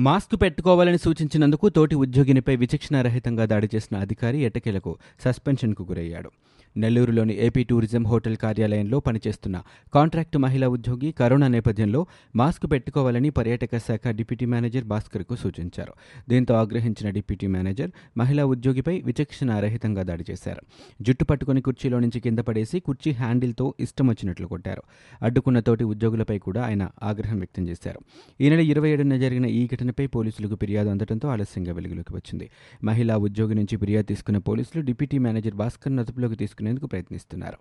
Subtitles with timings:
[0.00, 6.30] Mask పెట్టుకోవాలని సూచించినందుకు తోటి ఉద్యోగినిపై విచక్షణారహితంగా దాడి చేసిన అధికారి ఎట్టకేలకు సస్పెన్షన్కు గురయ్యాడు.
[6.76, 9.62] నెల్లూరులోని ఏపీ టూరిజం హోటల్ కార్యాలయంలో పనిచేస్తున్న
[9.94, 15.92] కాంట్రాక్టు మహిళా ఉద్యోగి కరోనా నేపథ్యంలో మాస్క్ పెట్టుకోవాలని పర్యాటక శాఖ డిప్యూటీ మేనేజర్ భాస్కర్కు సూచించారు.
[16.28, 20.62] దీంతో ఆగ్రహించిన డిప్యూటీ మేనేజర్ మహిళా ఉద్యోగిపై విచక్షణారహితంగా దాడి చేశారు.
[21.02, 24.82] జుట్టు పట్టుకుని కుర్చీలో నుంచి కింద పడేసి కుర్చీ హ్యాండిల్తో ఇష్టం వచ్చినట్లు కొట్టారు.
[25.22, 28.00] అడ్డుకున్న తోటి ఉద్యోగులపై కూడా ఆయన ఆగ్రహం వ్యక్తం చేశారు.
[28.40, 32.50] ఈ నెల ఇరవై ఏడున జరిగిన ఈ ఘటన ఘటనపై పోలీసులకు ఫిర్యాదు అందడంతో ఆలస్యంగా వెలుగులోకి వచ్చింది.
[32.84, 37.58] మహిళా ఉద్యోగి నుంచి ఫిర్యాదు తీసుకున్న పోలీసులు డిప్యూటీ మేనేజర్ భాస్కర్ అదుపులోకి తీసుకునేందుకు ప్రయత్నిస్తున్నారు.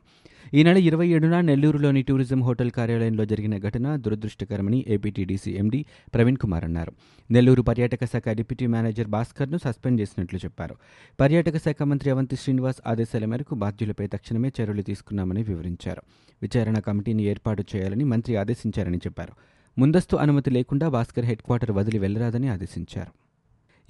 [0.54, 6.64] ఈ నెల ఇరవై ఏడున నెల్లూరులోని టూరిజం హోటల్ కార్యాలయంలో జరిగిన ఘటన దురదృష్టకరమని ఏపీటీడీసీ ఎండీ ప్రవీణ్ కుమార్
[6.64, 6.94] అన్నారు.
[7.32, 10.76] నెల్లూరు పర్యాటక శాఖ డిప్యూటీ మేనేజర్ భాస్కర్ను సస్పెండ్ చేసినట్లు చెప్పారు.
[11.20, 16.02] పర్యాటక శాఖ మంత్రి అవంతి శ్రీనివాస్ ఆదేశాల మేరకు బాధ్యులపై తక్షణమే చర్యలు తీసుకున్నామని వివరించారు.
[16.42, 19.34] విచారణ కమిటీని ఏర్పాటు చేయాలని మంత్రి ఆదేశించారని చెప్పారు.
[19.80, 23.12] ముందస్తు అనుమతి లేకుండా భాస్కర్ హెడ్ క్వార్టర్ వదిలి వెళ్ళరాదని ఆదేశించారు.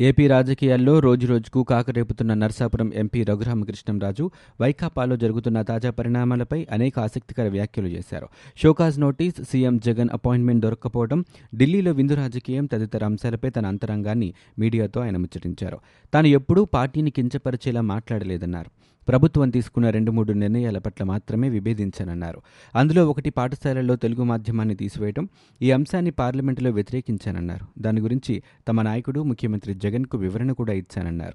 [0.04, 8.28] ఏపీ రాజకీయాల్లో రోజురోజుకు కాకరేపుతున్న నర్సాపురం ఎంపీ రఘురామకృష్ణంరాజు వైకాపాలో జరుగుతున్న తాజా పరిణామాలపై అనేక ఆసక్తికర వ్యాఖ్యలు చేశారు.
[8.58, 15.18] Show cause notice CM Jagan appointment దొరక్కపోవడం ఢిల్లీలో విందు రాజకీయం తదితర అంశాలపై తన అంతరంగాన్ని మీడియాతో ఆయన
[15.18, 15.78] ముచ్చటించారు.
[16.14, 18.72] తాను ఎప్పుడూ పార్టీని కించపరిచేలా మాట్లాడలేదన్నారు.
[19.10, 22.42] ప్రభుత్వం తీసుకున్న రెండు మూడు నిర్ణయాల పట్ల మాత్రమే విభేదించానన్నారు.
[22.76, 25.30] అందులో ఒకటి పాఠశాలల్లో తెలుగు మాధ్యమాన్ని తీసివేయడం
[25.62, 27.82] ఈ అంశాన్ని పార్లమెంటులో వ్యతిరేకించానన్నారు.
[27.82, 31.34] దాని గురించి తమ నాయకుడు ముఖ్యమంత్రి జగన్కు వివరణ కూడా ఇచ్చానన్నారు.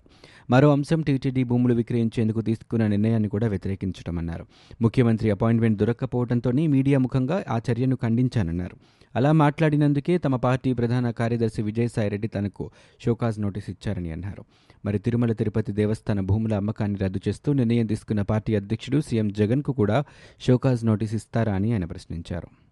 [0.50, 4.46] మరో అంశం టీటీడీ భూములు విక్రయించేందుకు తీసుకున్న నిర్ణయాన్ని కూడా వ్యతిరేకించడమన్నారు
[4.82, 8.76] ముఖ్యమంత్రి అపాయింట్మెంట్ దొరక్కపోవడంతోనే మీడియా ముఖంగా ఆ చర్యను ఖండించానన్నారు.
[9.14, 12.70] అలా మాట్లాడినందుకే తమ పార్టీ ప్రధాన కార్యదర్శి విజయసాయిరెడ్డి తనకు
[13.04, 14.44] షోకాజ్ నోటీస్ ఇచ్చారని అన్నారు.
[14.84, 20.04] మరి తిరుమల తిరుపతి దేవస్థాన భూముల అమ్మకాన్ని రద్దు చేస్తూ నిర్ణయం తీసుకున్న పార్టీ అధ్యక్షుడు సీఎం జగన్కు కూడా
[20.46, 22.63] షోకాజ్ నోటీస్ ఇస్తారా అని ఆయన ప్రశ్నించారు.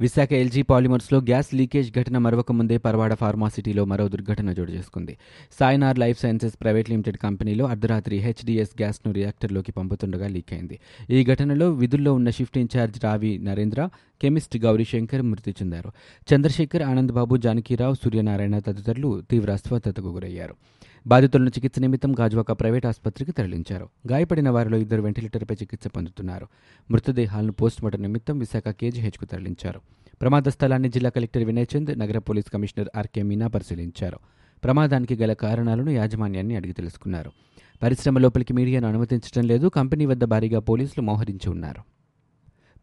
[0.00, 5.16] విశాఖ ఎల్జీ పాలిమర్స్లో గ్యాస్ లీకేజ్ ఘటన మరొక ముందే పరవాడ ఫార్మాసిటీలో మరో దుర్ఘటన చోటు చేసుకుంది.
[5.60, 10.78] Sainor life sciences private limited కంపెనీలో అర్ధరాత్రి హెచ్డిఎస్ గ్యాస్ను రియాక్టర్లోకి పంపుతుండగా లీక్ అయింది.
[11.10, 13.88] ఈ ఘటనలో విధుల్లో ఉన్న షిఫ్ట్ ఇన్ఛార్జ్ రావి నరేంద్ర
[14.22, 15.92] కెమిస్ట్ గౌరీశంకర్ మృతి చెందారు.
[16.34, 20.54] చంద్రశేఖర్ ఆనందబాబు జానకీరావు సూర్యనారాయణ తదితరులు తీవ్ర అస్వస్థతకు గురయ్యారు.
[21.06, 23.88] బాధితులను చికిత్స నిమిత్తం గాజువాక ప్రైవేట్ ఆసుపత్రికి తరలించారు.
[24.12, 26.46] గాయపడిన వారిలో ఇద్దరు వెంటిలేటర్పై చికిత్స పొందుతున్నారు.
[26.90, 29.80] మృతదేహాలను పోస్టుమార్టం నిమిత్తం విశాఖ కేజీహెచ్కు తరలించారు.
[30.20, 34.18] ప్రమాద స్థలాన్ని జిల్లా కలెక్టర్ వినయ్ చంద్ నగర పోలీస్ కమిషనర్ ఆర్కే మీనా పరిశీలించారు.
[34.64, 37.30] ప్రమాదానికి గల కారణాలను యాజమాన్యాన్ని అడిగి తెలుసుకున్నారు.
[37.82, 39.66] పరిశ్రమ లోపలికి మీడియాను అనుమతించడం లేదు.
[39.66, 41.97] కంపెనీ వద్ద భారీగా పోలీసులు మోహరించి ఉన్నారు.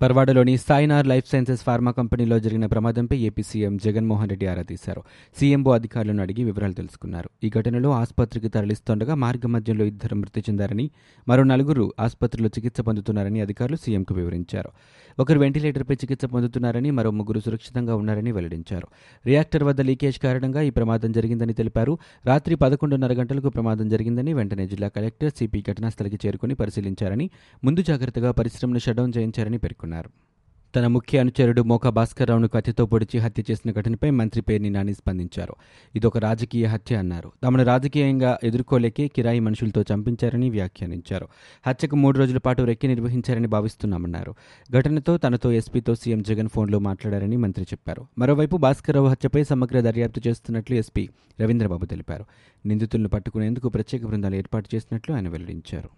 [0.02, 5.02] పర్వాడలోని సాయినార్ లైఫ్ సైన్సెస్ ఫార్మా కంపెనీలో జరిగిన ప్రమాదంపై ఏపీ సీఎం జగన్మోహన్ రెడ్డి ఆరా తీశారు.
[5.40, 7.30] సీఎంఓ అధికారులను అడిగి వివరాలు తెలుసుకున్నారు.
[7.44, 10.92] ఈ ఘటనలో ఆసుపత్రికి తరలిస్తుండగా మార్గ మధ్యంలో ఇద్దరు మృతి చెందారని
[11.30, 14.72] మరో నలుగురు ఆసుపత్రిలో చికిత్స పొందుతున్నారని అధికారులు సీఎంకు వివరించారు.
[15.20, 18.88] ఒకరు వెంటిలేటర్పై చికిత్స పొందుతున్నారని మరో ముగ్గురు సురక్షితంగా ఉన్నారని వెల్లడించారు.
[19.26, 21.98] రియాక్టర్ వద్ద లీకేజ్ కారణంగా ఈ ప్రమాదం జరిగిందని తెలిపారు.
[22.26, 27.30] రాత్రి పదకొండున్నర గంటలకు ప్రమాదం జరిగిందని వెంటనే జిల్లా కలెక్టర్ సిపి ఘటనాస్థలికి చేరుకుని పరిశీలించారని
[27.64, 29.85] ముందు జాగ్రత్తగా పరిశ్రమను షట్డౌన్ చేయించారని పేర్కొన్నారు.
[30.76, 35.56] తన ముఖ్య అనుచరుడు మోకా భాస్కర్రావును కత్తితో పొడిచి హత్య చేసిన ఘటనపై మంత్రి పేర్ని నాని స్పందించారు.
[35.96, 37.32] ఇదొక రాజకీయ హత్య అన్నారు.
[37.44, 41.28] తమను రాజకీయంగా ఎదుర్కోలేకే కిరాయి మనుషులతో చంపించారని వ్యాఖ్యానించారు.
[41.68, 44.36] హత్యకు మూడు రోజుల పాటు రెక్కి నిర్వహించారని భావిస్తున్నామన్నారు.
[44.72, 48.08] ఘటనతో తనతో ఎస్పీతో సీఎం జగన్ ఫోన్లో మాట్లాడారని మంత్రి చెప్పారు.
[48.18, 51.10] మరోవైపు భాస్కర్రావు హత్యపై సమగ్ర దర్యాప్తు చేస్తున్నట్లు ఎస్పీ
[51.42, 52.26] రవీంద్రబాబు తెలిపారు.
[52.66, 55.90] నిందితులను పట్టుకునేందుకు ప్రత్యేక బృందాలు ఏర్పాటు చేసినట్లు ఆయన వెల్లడించారు.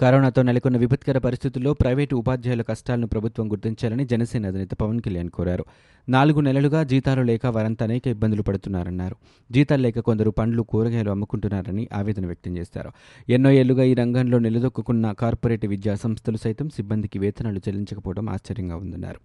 [0.00, 5.64] కరోనాతో నెలకొన్న విపత్కర పరిస్థితుల్లో ప్రైవేటు ఉపాధ్యాయుల కష్టాలను ప్రభుత్వం గుర్తించాలని జనసేన అధినేత పవన్ కళ్యాణ్ కోరారు.
[6.08, 9.16] నాలుగు నెలలుగా జీతాలు లేక వారంతా అనేక ఇబ్బందులు పడుతున్నారన్నారు.
[9.52, 12.90] జీతాలు లేక కొందరు పండ్లు కూరగాయలు అమ్ముకుంటున్నారని ఆవేదన వ్యక్తం చేశారు
[13.28, 19.20] ఎన్నో ఏళ్ళుగా ఈ రంగంలో నిలదొక్కున్న కార్పొరేట్ విద్యా సంస్థలు సైతం సిబ్బందికి వేతనాలు చెల్లించకపోవడం ఆశ్చర్యంగా ఉందన్నారు.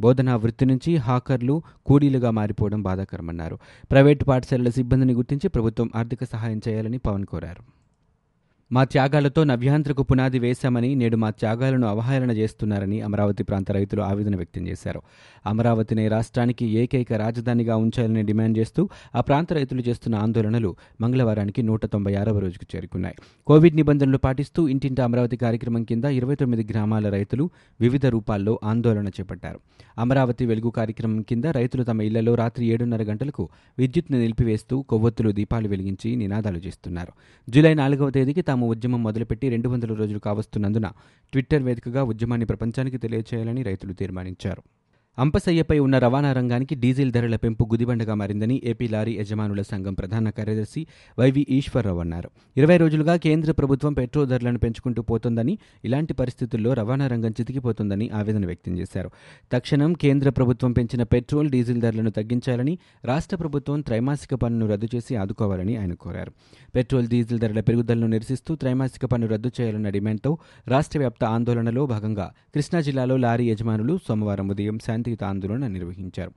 [0.00, 3.58] బోధనా వృత్తి నుంచి హాకర్లు కూలీలుగా మారిపోవడం బాధాకరమన్నారు.
[3.90, 7.81] ప్రైవేటు పాఠశాలల సిబ్బందిని గుర్తించి ప్రభుత్వం ఆర్థిక సహాయం చేయాలని పవన్ కోరారు.
[8.72, 14.68] మా త్యాగాలతో నవ్యాంధ్రకు పునాది వేశామని నేడు మా త్యాగాలను అవహేళన చేస్తున్నారని అమరావతి ప్రాంత రైతులు ఆవేదన వ్యక్తం
[14.68, 15.02] చేశారు.
[15.46, 22.14] అమరావతిని రాష్ట్రానికి ఏకైక రాజధానిగా ఉంచాలని డిమాండ్ చేస్తూ ఆ ప్రాంత రైతులు చేస్తున్న ఆందోళనలు మంగళవారానికి నూట తొంభై
[22.14, 23.14] ఆరవ రోజుకు చేరుకున్నాయి.
[23.46, 29.60] కోవిడ్ నిబంధనలు పాటిస్తూ ఇంటింటి అమరావతి కార్యక్రమం కింద ఇరవై తొమ్మిది గ్రామాల రైతులు వివిధ రూపాల్లో ఆందోళన చేపట్టారు.
[29.98, 33.48] అమరావతి వెలుగు కార్యక్రమం కింద రైతులు తమ ఇళ్ళలో రాత్రి ఏడున్నర గంటలకు
[33.78, 37.12] విద్యుత్ను నిలిపివేస్తూ కొవ్వొత్తులు దీపాలు వెలిగించి నినాదాలు చేస్తున్నారు.
[37.50, 40.88] జూలై నాలుగవ తేదీకి తాము ఉద్యమం మొదలుపెట్టి రెండు వందల రోజులు కావస్తున్నందున
[41.32, 44.62] ట్విట్టర్ వేదికగా ఉద్యమాన్ని ప్రపంచానికి తెలియచేయాలని రైతులు తీర్మానించారు.
[45.18, 50.86] అంపసయ్యపై ఉన్న రవాణా రంగానికి డీజిల్ ధరల పెంపు గుదిబండగా మారిందని ఏపీ లారీ యజమానుల సంఘం ప్రధాన కార్యదర్శి
[51.18, 52.30] వైవి ఈశ్వరరావు అన్నారు.
[52.56, 58.78] ఇరవై రోజులుగా కేంద్ర ప్రభుత్వం పెట్రోల్ ధరలను పెంచుకుంటూ పోతోందని ఇలాంటి పరిస్థితుల్లో రవాణా రంగం చితికిపోతుందని ఆవేదన వ్యక్తం
[58.78, 59.10] చేశారు.
[59.52, 65.76] తక్షణం కేంద్ర ప్రభుత్వం పెంచిన పెట్రోల్ డీజిల్ ధరలను తగ్గించాలని రాష్ట్ర ప్రభుత్వం త్రైమాసిక పన్నును రద్దు చేసి ఆదుకోవాలని
[65.76, 66.32] ఆయన కోరారు.
[66.74, 70.38] పెట్రోల్ డీజిల్ ధరల పెరుగుదలను నిరసిస్తూ త్రైమాసిక పన్ను రద్దు చేయాలన్న డిమాండ్తో
[70.68, 76.30] రాష్ట్ర వ్యాప్త ఆందోళనలో భాగంగా కృష్ణా జిల్లాలో లారీ యజమానులు సోమవారం ఉదయం శాంతియుత ఆందోళన నిర్వహించారు.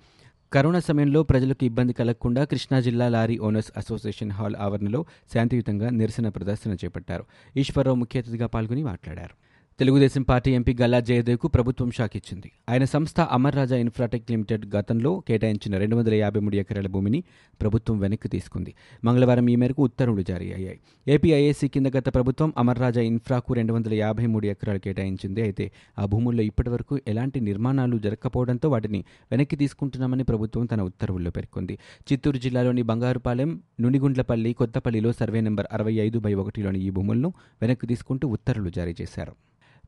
[0.54, 6.74] కరోనా సమయంలో ప్రజలకు ఇబ్బంది కలగకుండా కృష్ణా జిల్లా లారీ ఓనర్స్ అసోసియేషన్ హాల్ ఆవరణలో శాంతియుతంగా నిరసన ప్రదర్శన
[6.74, 7.26] చేపట్టారు.
[7.58, 9.36] ఈశ్వరరావు ముఖ్య అతిథిగా పాల్గొని మాట్లాడారు.
[9.80, 12.52] తెలుగుదేశం పార్టీ ఎంపీ గల్లా జయదేవ్కు ప్రభుత్వం షాక్ ఇచ్చింది.
[12.70, 17.24] ఆయన సంస్థ అమర్ రాజా ఇన్ఫ్రాటెక్ లిమిటెడ్ గతంలో కేటాయించిన రెండు వందల యాభై మూడు ఎకరాల భూమిని
[17.62, 18.74] ప్రభుత్వం వెనక్కి తీసుకుంది.
[19.04, 20.80] మంగళవారం ఈ మేరకు ఉత్తర్వులు జారీ అయ్యాయి.
[21.08, 25.42] ఏపీఐఏసీ కింద గత ప్రభుత్వం అమర్ రాజా ఇన్ఫ్రాకు రెండు వందల యాభై మూడు ఎకరాలు కేటాయించింది.
[25.42, 31.78] అయితే ఆ భూముల్లో ఇప్పటివరకు ఎలాంటి నిర్మాణాలు జరగకపోవడంతో వాటిని వెనక్కి తీసుకుంటున్నామని ప్రభుత్వం తన ఉత్తర్వుల్లో పేర్కొంది.
[32.12, 38.28] చిత్తూరు జిల్లాలోని బంగారుపాలెం నునిగుండ్లపల్లి కొత్తపల్లిలో సర్వే నెంబర్ అరవై ఐదు బై ఒకటిలోని ఈ భూములను వెనక్కి తీసుకుంటూ
[38.28, 39.36] ఉత్తర్వులు జారీ చేశారు.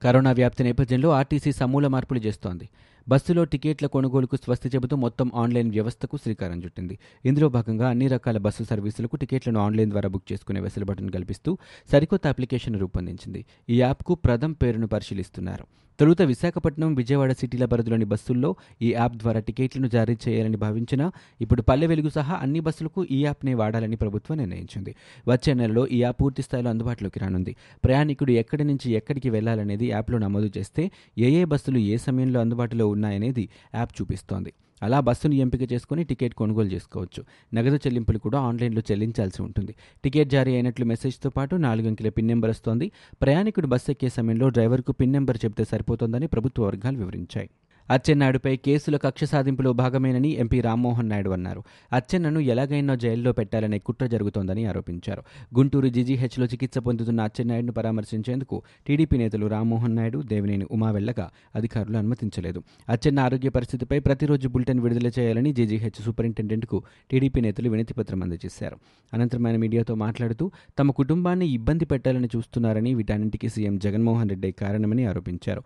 [0.03, 2.69] కరోనా వ్యాప్తి నేపథ్యంలో ఆర్టీసీ సమూల మార్పులు చేస్తోంది.
[3.09, 6.99] బస్సులో టికెట్ల కొనుగోలుకు స్వస్తి చెబుతూ మొత్తం ఆన్లైన్ వ్యవస్థకు శ్రీకారం చుట్టింది.
[7.25, 11.57] ఇందులో భాగంగా అన్ని రకాల బస్సు సర్వీసులకు టికెట్లను ఆన్లైన్ ద్వారా బుక్ చేసుకునే వెసులుబాటును కల్పిస్తూ
[11.91, 13.45] సరికొత్త అప్లికేషన్ రూపొందించింది.
[13.69, 15.65] ఈ యాప్కు ప్రథమ్ పేరును పరిశీలిస్తున్నారు.
[15.99, 21.11] తొలుత విశాఖపట్నం విజయవాడ సిటీల పరిధిలోని బస్సుల్లో ఈ యాప్ ద్వారా టికెట్లను జారీ చేయాలని భావించినా
[21.41, 24.95] ఇప్పుడు పల్లె వెలుగు సహా అన్ని బస్సులకు ఈ యాప్నే వాడాలని ప్రభుత్వం నిర్ణయించింది.
[25.27, 27.55] వచ్చే నెలలో ఈ యాప్ పూర్తి స్థాయిలో అందుబాటులోకి రానుంది.
[27.85, 33.45] ప్రయాణికుడు ఎక్కడి నుంచి ఎక్కడికి వెళ్ళాలనేది యాప్లో నమోదు చేస్తే ఏ ఏ బస్సులు ఏ సమయంలో అందుబాటులో ఉన్నాయనేది
[33.75, 34.53] యాప్ చూపిస్తోంది.
[34.83, 37.21] అలా బస్సును ఎంపిక చేసుకుని టికెట్ కొనుగోలు చేసుకోవచ్చు.
[37.53, 39.73] నగదు చెల్లింపులు కూడా ఆన్లైన్లో చెల్లించాల్సి ఉంటుంది.
[40.03, 42.87] టికెట్ జారీ అయినట్లు మెసేజ్తో పాటు నాలుగు అంకెల పిన్ నెంబర్ వస్తోంది.
[43.21, 47.49] ప్రయాణికుడు బస్సు ఎక్కే సమయంలో డ్రైవర్కు పిన్ నెంబర్ చెబితే సరిపోతుందని ప్రభుత్వ వర్గాలు వివరించాయి.
[47.89, 51.63] అచ్చెన్నాయుడుపై కేసుల కక్ష సాధింపులో భాగమేనని ఎంపీ రామ్మోహన్ నాయుడు అన్నారు.
[51.93, 55.23] అచ్చెన్నను ఎలాగైనా జైల్లో పెట్టాలనే కుట్ర జరుగుతోందని ఆరోపించారు.
[55.57, 62.63] గుంటూరు జీజీహెచ్లో చికిత్స పొందుతున్న అచ్చెన్నాయుడును పరామర్శించేందుకు టీడీపీ నేతలు రామ్మోహన్ నాయుడు దేవినేని ఉమా వెళ్ళగా అధికారులు అనుమతించలేదు.
[62.89, 68.77] అచ్చెన్న ఆరోగ్య పరిస్థితిపై ప్రతిరోజు బులెటిన్ విడుదల చేయాలని జీజీహెచ్ సూపరింటెండెంట్కు టీడీపీ నేతలు వినతిపత్రం అందజేశారు.
[69.13, 75.63] అనంతరం ఆయన మీడియాతో మాట్లాడుతూ తమ కుటుంబాన్ని ఇబ్బంది పెట్టాలని చూస్తున్నారని వీటన్నింటికి సీఎం జగన్మోహన్ రెడ్డి కారణమని ఆరోపించారు.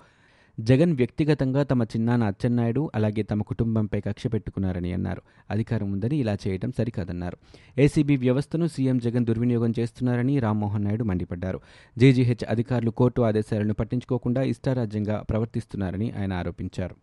[0.63, 5.21] జగన్ వ్యక్తిగతంగా తమ చిన్నాన్న అచ్చెన్నాయుడు అలాగే తమ కుటుంబంపై కక్ష పెట్టుకున్నారని అన్నారు.
[5.49, 7.37] అధికారం ఉందని ఇలా చేయడం సరికాదన్నారు.
[7.77, 11.61] ఏసీబీ వ్యవస్థను సీఎం జగన్ దుర్వినియోగం చేస్తున్నారని రామ్మోహన్ నాయుడు మండిపడ్డారు.
[11.97, 16.95] జేజీహెచ్ అధికారులు కోర్టు ఆదేశాలను పట్టించుకోకుండా ఇష్టారాజ్యంగా ప్రవర్తిస్తున్నారని ఆయన ఆరోపించారు.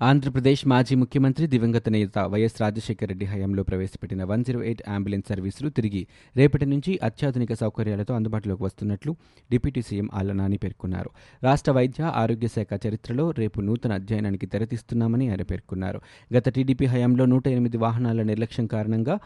[0.00, 5.68] ఆంధ్రప్రదేశ్ మాజీ ముఖ్యమంత్రి దివంగత నేత వైఎస్ రాజశేఖర రెడ్డి హయాంలో ప్రవేశపెట్టిన వన్ జీరో ఎయిట్ అంబులెన్స్ సర్వీసులు
[5.68, 6.06] తిరిగి
[6.36, 9.16] రేపటి నుంచి అత్యాధునిక సౌకర్యాలతో అందుబాటులోకి వస్తున్నట్లు
[9.50, 11.10] డిప్యూటీ సీఎం ఆళ్ళనాని పేర్కొన్నారు.
[11.42, 16.00] రాష్ట్ర వైద్య ఆరోగ్య శాఖ చరిత్రలో రేపు నూతన అధ్యయనానికి తెరతీస్తున్నామని ఆయన పేర్కొన్నారు.
[16.36, 19.18] గత టీడీపీ హయాంలో నూట ఎనిమిది వాహనాల నిర్లక్ష్యం కారణంగా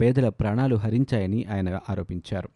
[0.00, 2.48] పేదల ప్రాణాలు హరించాయని ఆయన ఆరోపించారు.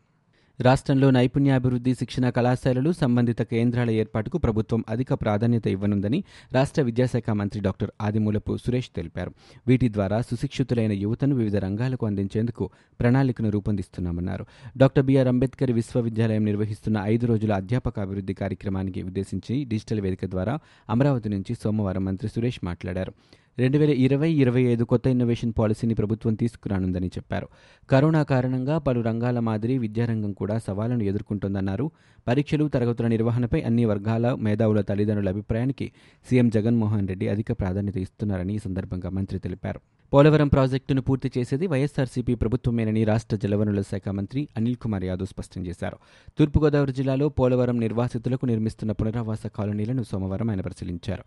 [0.60, 7.90] రాష్ట్రంలో నైపుణ్యాభివృద్ధి శిక్షణ కళాశాలలు సంబంధిత కేంద్రాల ఏర్పాటుకు ప్రభుత్వం అధిక ప్రాధాన్యత ఇవ్వనుందని రాష్ట్ర విద్యాశాఖ మంత్రి డాక్టర్
[8.00, 9.32] ఆదిమూలపు సురేష్ తెలిపారు.
[9.68, 12.70] వీటి ద్వారా సుశిక్షితులైన యువతను వివిధ రంగాలకు అందించేందుకు
[13.00, 14.46] ప్రణాళికను రూపొందిస్తున్నామన్నారు.
[14.76, 20.58] డాక్టర్ బిఆర్ అంబేద్కర్ విశ్వవిద్యాలయం నిర్వహిస్తున్న ఐదు రోజుల అధ్యాపక అభివృద్ధి కార్యక్రమానికి ఉద్దేశించి డిజిటల్ వేదిక ద్వారా
[20.90, 23.12] అమరావతి నుంచి సోమవారం మంత్రి సురేష్ మాట్లాడారు.
[23.58, 27.48] రెండు వేల ఇరవై ఇరవై ఐదు కొత్త ఇన్నోవేషన్ పాలసీని ప్రభుత్వం తీసుకురానుందని చెప్పారు.
[27.90, 31.90] కరోనా కారణంగా పలు రంగాల మాదిరి విద్యారంగం కూడా సవాళ్ళను ఎదుర్కొంటోందన్నారు.
[32.28, 35.92] పరీక్షలు తరగతుల నిర్వహణపై అన్ని వర్గాల మేధావుల తల్లిదండ్రుల అభిప్రాయానికి
[36.30, 39.80] సీఎం జగన్మోహన్ రెడ్డి అధిక ప్రాధాన్యత ఇస్తున్నారని ఈ సందర్భంగా మంత్రి తెలిపారు.
[40.12, 45.96] పోలవరం ప్రాజెక్టును పూర్తి చేసేది వైఎస్సార్సీపీ ప్రభుత్వమేనని రాష్ట్ర జలవనరుల శాఖ మంత్రి అనిల్ కుమార్ యాదవ్ స్పష్టం చేశారు.
[46.38, 51.24] తూర్పుగోదావరి జిల్లాలో పోలవరం నిర్వాసితులకు నిర్మిస్తున్న పునరావాస కాలనీలను సోమవారం ఆయన పరిశీలించారు.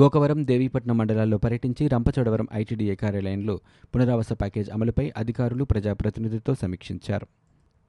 [0.00, 3.60] గోకవరం దేవీపట్నం మండలాల్లో పర్యటించి రంపచోడవరం ఐటీడీఏ కార్యాలయంలో
[3.94, 7.26] పునరావాస ప్యాకేజ్ అమలుపై అధికారులు ప్రజాప్రతినిధులతో సమీక్షించారు.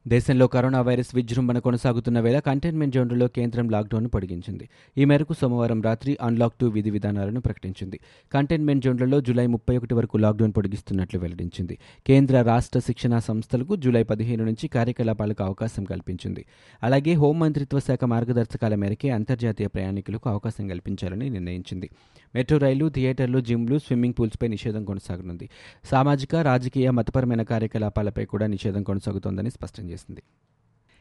[0.08, 4.70] దేశంలో కరోనా వైరస్ విజృంభణ కొనసాగుతున్న వేళ కంటైన్మెంట్ జోన్లలో కేంద్రం లాక్డౌన్ పొడిగించింది.
[4.98, 8.00] ఈ మేరకు సోమవారం రాత్రి అన్లాక్ టూ విధి విధానాలను ప్రకటించింది.
[8.34, 11.78] కంటైన్మెంట్ జోన్లలో జూలై ముప్పై ఒకటి వరకు లాక్డౌన్ పొడిగిస్తున్నట్లు వెల్లడించింది.
[12.08, 16.46] కేంద్ర రాష్ట్ర శిక్షణా సంస్థలకు జూలై పదిహేను నుంచి కార్యకలాపాలకు అవకాశం కల్పించింది.
[16.84, 21.90] అలాగే హోంమంత్రిత్వ శాఖ మార్గదర్శకాల మేరకే అంతర్జాతీయ ప్రయాణికులకు అవకాశం కల్పించాలని నిర్ణయించింది.
[22.36, 25.50] మెట్రో రైలు థియేటర్లు జిమ్లు స్విమ్మింగ్ పూల్స్పై నిషేధం కొనసాగనుంది.
[25.86, 30.24] సామాజిక రాజకీయ మతపరమైన కార్యకలాపాలపై కూడా నిషేధం కొనసాగుతోందని స్పష్టం చేసింది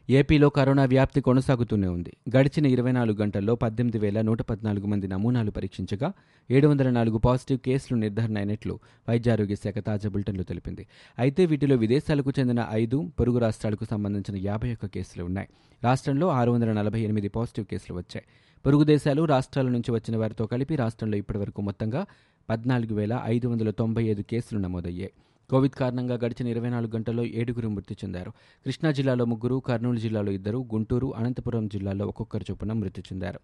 [0.08, 2.12] ఏపీలో కరోనా వ్యాప్తి కొనసాగుతూనే ఉంది.
[2.36, 6.12] గడిచిన ఇరవై నాలుగు గంటల్లో పద్దెనిమిది వేల నూట పద్నాలుగు మంది నమూనాలు పరీక్షించగా
[6.50, 8.74] ఏడు వందల నాలుగు పాజిటివ్ కేసులు నిర్ధారణ అయినట్లు
[9.08, 10.86] వైద్యారోగ్య శాఖ తాజా బులెటిన్లో తెలిపింది.
[11.18, 15.48] అయితే వీటిలో విదేశాలకు చెందిన ఐదు పొరుగు రాష్ట్రాలకు సంబంధించిన యాభై ఒక్క కేసులు ఉన్నాయి.
[15.84, 18.26] రాష్ట్రంలో ఆరు వందల నలభై ఎనిమిది పాజిటివ్ కేసులు వచ్చాయి.
[18.66, 22.06] పొరుగు దేశాలు రాష్ట్రాల నుంచి వచ్చిన వారితో కలిపి రాష్ట్రంలో ఇప్పటివరకు మొత్తంగా
[22.50, 25.12] పద్నాలుగు వేల ఐదు వందల తొంభై ఐదు కేసులు నమోదయ్యాయి.
[25.52, 28.30] కోవిడ్ కారణంగా గడిచిన ఇరవై నాలుగు గంటల్లో ఏడుగురు మృతి చెందారు.
[28.64, 33.40] కృష్ణా జిల్లాలో ముగ్గురు కర్నూలు జిల్లాలో ఇద్దరు గుంటూరు అనంతపురం జిల్లాలో ఒక్కొక్కరు చొప్పున మృతి చెందారు.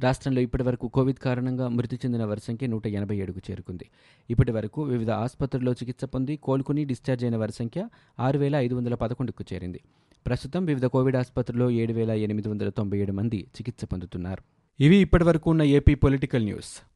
[0.00, 3.88] రాష్ట్రంలో ఇప్పటివరకు కోవిడ్ కారణంగా మృతి చెందిన వారి సంఖ్య నూట ఎనభై ఏడుకు చేరుకుంది.
[4.30, 7.88] ఇప్పటి వరకు వివిధ ఆసుపత్రుల్లో చికిత్స పొంది కోలుకుని డిశ్చార్జ్ అయిన వారి సంఖ్య
[8.20, 9.80] ఆరు వేల ఐదు వందల పదకొండుకు చేరింది.
[10.26, 14.42] ప్రస్తుతం వివిధ కోవిడ్ ఆసుపత్రుల్లో ఏడు వేల ఎనిమిది వందల తొంభై ఏడు మంది చికిత్స పొందుతున్నారు.
[14.80, 16.95] ఇవి ఇప్పటివరకు ఉన్న ఏపీ పొలిటికల్ న్యూస్.